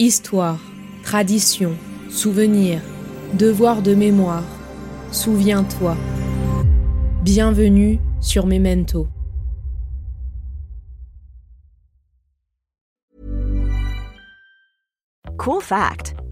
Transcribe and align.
Histoire, 0.00 0.58
tradition, 1.04 1.76
souvenir, 2.10 2.80
devoir 3.34 3.80
de 3.80 3.94
mémoire. 3.94 4.42
Souviens-toi. 5.12 5.96
Bienvenue 7.22 8.00
sur 8.20 8.44
Memento. 8.48 9.06
Cool 15.38 15.62
fact 15.62 16.13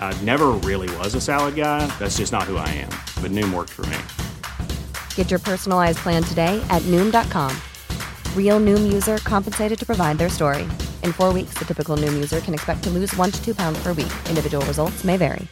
I 0.00 0.14
never 0.24 0.52
really 0.64 0.88
was 0.96 1.14
a 1.14 1.20
salad 1.20 1.56
guy. 1.56 1.86
That's 1.98 2.16
just 2.16 2.32
not 2.32 2.44
who 2.44 2.56
I 2.56 2.68
am. 2.68 2.88
But 3.20 3.32
Noom 3.32 3.52
worked 3.52 3.70
for 3.70 3.84
me. 3.86 3.98
Get 5.14 5.30
your 5.30 5.40
personalized 5.40 5.98
plan 5.98 6.22
today 6.22 6.58
at 6.70 6.80
Noom.com. 6.84 7.54
Real 8.34 8.58
Noom 8.58 8.90
user 8.90 9.18
compensated 9.18 9.78
to 9.78 9.84
provide 9.84 10.16
their 10.16 10.30
story. 10.30 10.62
In 11.02 11.12
four 11.12 11.34
weeks, 11.34 11.58
the 11.58 11.66
typical 11.66 11.98
Noom 11.98 12.14
user 12.14 12.40
can 12.40 12.54
expect 12.54 12.82
to 12.84 12.90
lose 12.90 13.14
one 13.16 13.30
to 13.30 13.44
two 13.44 13.54
pounds 13.54 13.78
per 13.82 13.92
week. 13.92 14.12
Individual 14.30 14.64
results 14.64 15.04
may 15.04 15.18
vary. 15.18 15.46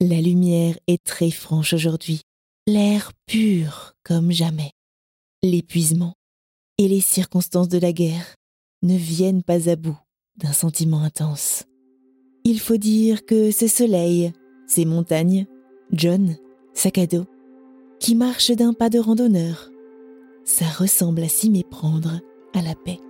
La 0.00 0.20
lumière 0.20 0.78
est 0.86 1.02
très 1.02 1.32
franche 1.32 1.72
aujourd'hui. 1.72 2.22
L'air 2.68 3.10
pur 3.26 3.94
comme 4.04 4.30
jamais. 4.30 4.70
L'épuisement 5.42 6.14
et 6.78 6.86
les 6.86 7.00
circonstances 7.00 7.68
de 7.68 7.78
la 7.78 7.92
guerre 7.92 8.36
ne 8.82 8.96
viennent 8.96 9.42
pas 9.42 9.68
à 9.68 9.74
bout 9.74 9.98
d'un 10.38 10.52
sentiment 10.52 11.02
intense. 11.02 11.64
Il 12.44 12.60
faut 12.60 12.76
dire 12.76 13.26
que 13.26 13.50
ce 13.50 13.66
soleil, 13.66 14.32
ces 14.66 14.84
montagnes, 14.84 15.46
John, 15.92 16.36
sac 16.74 16.98
à 16.98 17.06
dos, 17.06 17.26
qui 18.00 18.14
marche 18.14 18.50
d'un 18.52 18.72
pas 18.72 18.90
de 18.90 18.98
randonneur, 18.98 19.70
ça 20.44 20.66
ressemble 20.66 21.22
à 21.22 21.28
s'y 21.28 21.50
méprendre 21.50 22.20
à 22.54 22.62
la 22.62 22.74
paix. 22.74 23.00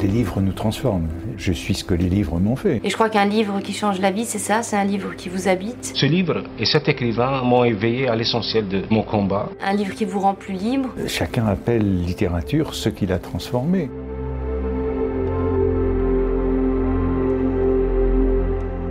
Les 0.00 0.08
livres 0.08 0.40
nous 0.40 0.52
transforment. 0.52 1.08
Je 1.44 1.52
suis 1.52 1.74
ce 1.74 1.82
que 1.82 1.94
les 1.94 2.08
livres 2.08 2.38
m'ont 2.38 2.54
fait. 2.54 2.80
Et 2.84 2.88
je 2.88 2.94
crois 2.94 3.08
qu'un 3.08 3.24
livre 3.24 3.58
qui 3.58 3.72
change 3.72 3.98
la 3.98 4.12
vie, 4.12 4.24
c'est 4.24 4.38
ça, 4.38 4.62
c'est 4.62 4.76
un 4.76 4.84
livre 4.84 5.16
qui 5.16 5.28
vous 5.28 5.48
habite. 5.48 5.90
Ce 5.92 6.06
livre 6.06 6.44
et 6.60 6.64
cet 6.64 6.88
écrivain 6.88 7.42
m'ont 7.42 7.64
éveillé 7.64 8.06
à 8.06 8.14
l'essentiel 8.14 8.68
de 8.68 8.82
mon 8.90 9.02
combat. 9.02 9.48
Un 9.60 9.74
livre 9.74 9.92
qui 9.92 10.04
vous 10.04 10.20
rend 10.20 10.34
plus 10.34 10.54
libre. 10.54 10.90
Chacun 11.08 11.46
appelle 11.46 12.04
littérature 12.04 12.76
ce 12.76 12.88
qu'il 12.88 13.10
a 13.10 13.18
transformé. 13.18 13.90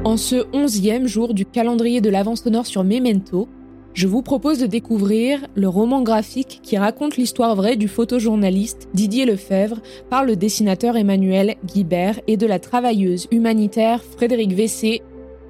En 0.03 0.17
ce 0.17 0.45
onzième 0.51 1.07
jour 1.07 1.33
du 1.33 1.45
calendrier 1.45 2.01
de 2.01 2.09
l'avance 2.09 2.43
sonore 2.43 2.65
sur 2.65 2.83
Memento, 2.83 3.47
je 3.93 4.07
vous 4.07 4.21
propose 4.21 4.59
de 4.59 4.67
découvrir 4.67 5.47
le 5.55 5.67
roman 5.67 6.01
graphique 6.01 6.59
qui 6.63 6.77
raconte 6.77 7.17
l'histoire 7.17 7.55
vraie 7.55 7.75
du 7.75 7.87
photojournaliste 7.87 8.87
Didier 8.93 9.25
Lefebvre 9.25 9.79
par 10.09 10.23
le 10.23 10.35
dessinateur 10.35 10.95
Emmanuel 10.95 11.55
Guibert 11.65 12.19
et 12.27 12.37
de 12.37 12.47
la 12.47 12.59
travailleuse 12.59 13.27
humanitaire 13.31 14.03
Frédéric 14.03 14.53
Vessé, 14.53 15.01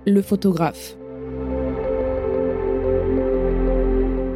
le 0.05 0.21
photographe. 0.21 0.95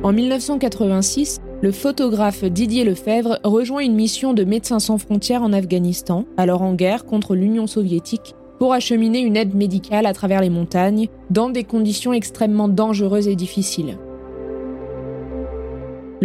En 0.04 0.14
1986, 0.14 1.40
le 1.64 1.72
photographe 1.72 2.44
Didier 2.44 2.84
Lefebvre 2.84 3.40
rejoint 3.44 3.82
une 3.82 3.96
mission 3.96 4.34
de 4.34 4.44
Médecins 4.44 4.80
sans 4.80 5.00
frontières 5.00 5.42
en 5.42 5.52
Afghanistan, 5.52 6.26
alors 6.38 6.62
en 6.62 6.76
guerre 6.76 7.06
contre 7.06 7.34
l'Union 7.34 7.66
soviétique, 7.66 8.36
pour 8.60 8.74
acheminer 8.74 9.20
une 9.20 9.36
aide 9.36 9.56
médicale 9.56 10.06
à 10.06 10.14
travers 10.14 10.42
les 10.42 10.50
montagnes, 10.50 11.08
dans 11.32 11.50
des 11.50 11.64
conditions 11.64 12.14
extrêmement 12.14 12.68
dangereuses 12.68 13.28
et 13.28 13.36
difficiles. 13.36 13.98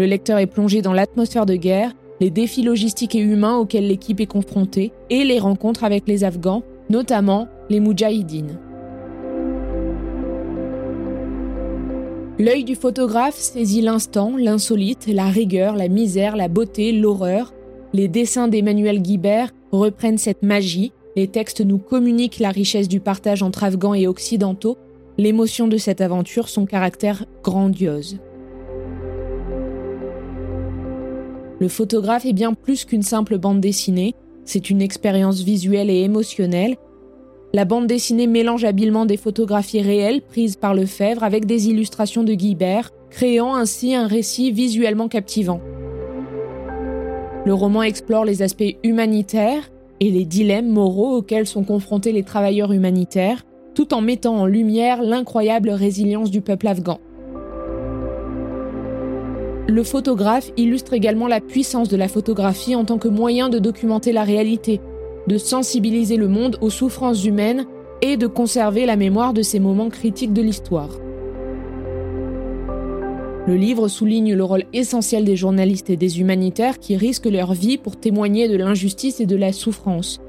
Le 0.00 0.06
lecteur 0.06 0.38
est 0.38 0.46
plongé 0.46 0.80
dans 0.80 0.94
l'atmosphère 0.94 1.44
de 1.44 1.56
guerre, 1.56 1.92
les 2.20 2.30
défis 2.30 2.62
logistiques 2.62 3.14
et 3.14 3.20
humains 3.20 3.58
auxquels 3.58 3.86
l'équipe 3.86 4.18
est 4.20 4.24
confrontée, 4.24 4.92
et 5.10 5.24
les 5.24 5.38
rencontres 5.38 5.84
avec 5.84 6.08
les 6.08 6.24
Afghans, 6.24 6.62
notamment 6.88 7.48
les 7.68 7.80
Moudjahidines. 7.80 8.58
L'œil 12.38 12.64
du 12.64 12.76
photographe 12.76 13.36
saisit 13.36 13.82
l'instant, 13.82 14.38
l'insolite, 14.38 15.06
la 15.06 15.26
rigueur, 15.26 15.76
la 15.76 15.88
misère, 15.88 16.34
la 16.34 16.48
beauté, 16.48 16.92
l'horreur. 16.92 17.52
Les 17.92 18.08
dessins 18.08 18.48
d'Emmanuel 18.48 19.02
Guibert 19.02 19.50
reprennent 19.70 20.16
cette 20.16 20.42
magie, 20.42 20.92
les 21.14 21.28
textes 21.28 21.60
nous 21.60 21.76
communiquent 21.76 22.38
la 22.38 22.48
richesse 22.48 22.88
du 22.88 23.00
partage 23.00 23.42
entre 23.42 23.64
Afghans 23.64 23.92
et 23.92 24.06
Occidentaux, 24.06 24.78
l'émotion 25.18 25.68
de 25.68 25.76
cette 25.76 26.00
aventure, 26.00 26.48
son 26.48 26.64
caractère 26.64 27.26
grandiose. 27.44 28.18
Le 31.60 31.68
photographe 31.68 32.24
est 32.24 32.32
bien 32.32 32.54
plus 32.54 32.86
qu'une 32.86 33.02
simple 33.02 33.36
bande 33.36 33.60
dessinée, 33.60 34.14
c'est 34.46 34.70
une 34.70 34.80
expérience 34.80 35.42
visuelle 35.42 35.90
et 35.90 36.00
émotionnelle. 36.00 36.76
La 37.52 37.66
bande 37.66 37.86
dessinée 37.86 38.26
mélange 38.26 38.64
habilement 38.64 39.04
des 39.04 39.18
photographies 39.18 39.82
réelles 39.82 40.22
prises 40.22 40.56
par 40.56 40.74
Lefebvre 40.74 41.22
avec 41.22 41.44
des 41.44 41.68
illustrations 41.68 42.24
de 42.24 42.32
Guibert, 42.32 42.90
créant 43.10 43.54
ainsi 43.54 43.94
un 43.94 44.06
récit 44.06 44.52
visuellement 44.52 45.08
captivant. 45.08 45.60
Le 47.44 47.52
roman 47.52 47.82
explore 47.82 48.24
les 48.24 48.40
aspects 48.40 48.76
humanitaires, 48.82 49.70
et 50.00 50.10
les 50.10 50.24
dilemmes 50.24 50.70
moraux 50.70 51.16
auxquels 51.16 51.46
sont 51.46 51.64
confrontés 51.64 52.12
les 52.12 52.22
travailleurs 52.22 52.72
humanitaires, 52.72 53.44
tout 53.74 53.92
en 53.92 54.00
mettant 54.00 54.36
en 54.36 54.46
lumière 54.46 55.02
l'incroyable 55.02 55.68
résilience 55.68 56.30
du 56.30 56.40
peuple 56.40 56.68
afghan. 56.68 57.00
Le 59.70 59.84
photographe 59.84 60.50
illustre 60.56 60.94
également 60.94 61.28
la 61.28 61.40
puissance 61.40 61.88
de 61.88 61.96
la 61.96 62.08
photographie 62.08 62.74
en 62.74 62.84
tant 62.84 62.98
que 62.98 63.06
moyen 63.06 63.48
de 63.48 63.60
documenter 63.60 64.10
la 64.10 64.24
réalité, 64.24 64.80
de 65.28 65.38
sensibiliser 65.38 66.16
le 66.16 66.26
monde 66.26 66.58
aux 66.60 66.70
souffrances 66.70 67.24
humaines 67.24 67.66
et 68.02 68.16
de 68.16 68.26
conserver 68.26 68.84
la 68.84 68.96
mémoire 68.96 69.32
de 69.32 69.42
ces 69.42 69.60
moments 69.60 69.88
critiques 69.88 70.32
de 70.32 70.42
l'histoire. 70.42 70.90
Le 73.46 73.54
livre 73.54 73.86
souligne 73.86 74.34
le 74.34 74.42
rôle 74.42 74.64
essentiel 74.72 75.24
des 75.24 75.36
journalistes 75.36 75.88
et 75.88 75.96
des 75.96 76.18
humanitaires 76.18 76.80
qui 76.80 76.96
risquent 76.96 77.30
leur 77.30 77.52
vie 77.52 77.78
pour 77.78 77.96
témoigner 77.96 78.48
de 78.48 78.56
l'injustice 78.56 79.20
et 79.20 79.26
de 79.26 79.36
la 79.36 79.52
souffrance. 79.52 80.20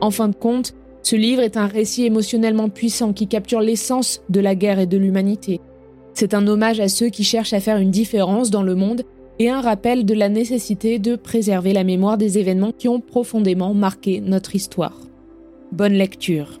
En 0.00 0.12
fin 0.12 0.28
de 0.28 0.36
compte, 0.36 0.74
ce 1.02 1.16
livre 1.16 1.42
est 1.42 1.56
un 1.56 1.66
récit 1.66 2.04
émotionnellement 2.04 2.68
puissant 2.68 3.12
qui 3.12 3.26
capture 3.26 3.60
l'essence 3.60 4.22
de 4.28 4.38
la 4.38 4.54
guerre 4.54 4.78
et 4.78 4.86
de 4.86 4.98
l'humanité. 4.98 5.60
C'est 6.14 6.34
un 6.34 6.46
hommage 6.46 6.80
à 6.80 6.88
ceux 6.88 7.08
qui 7.08 7.24
cherchent 7.24 7.52
à 7.52 7.60
faire 7.60 7.78
une 7.78 7.90
différence 7.90 8.50
dans 8.50 8.62
le 8.62 8.74
monde 8.74 9.02
et 9.38 9.48
un 9.48 9.60
rappel 9.60 10.04
de 10.04 10.14
la 10.14 10.28
nécessité 10.28 10.98
de 10.98 11.16
préserver 11.16 11.72
la 11.72 11.84
mémoire 11.84 12.18
des 12.18 12.38
événements 12.38 12.72
qui 12.72 12.88
ont 12.88 13.00
profondément 13.00 13.72
marqué 13.72 14.20
notre 14.20 14.54
histoire. 14.54 14.98
Bonne 15.72 15.94
lecture. 15.94 16.60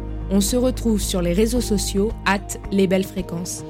On 0.33 0.39
se 0.39 0.55
retrouve 0.55 1.01
sur 1.01 1.21
les 1.21 1.33
réseaux 1.33 1.59
sociaux, 1.59 2.09
at 2.25 2.39
les 2.71 2.87
belles 2.87 3.03
fréquences. 3.03 3.65